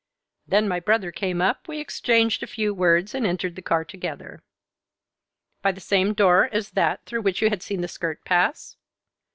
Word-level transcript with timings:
Then 0.47 0.67
my 0.67 0.79
brother 0.79 1.11
came 1.11 1.43
up, 1.43 1.67
we 1.67 1.79
exchanged 1.79 2.41
a 2.41 2.47
few 2.47 2.73
words, 2.73 3.13
and 3.13 3.23
entered 3.23 3.55
the 3.55 3.61
car 3.61 3.85
together." 3.85 4.41
"By 5.61 5.71
the 5.73 5.79
same 5.79 6.13
door 6.15 6.49
as 6.51 6.71
that 6.71 7.05
through 7.05 7.21
which 7.21 7.39
you 7.39 7.51
had 7.51 7.61
seen 7.61 7.81
the 7.81 7.87
skirt 7.87 8.25
pass?" 8.25 8.77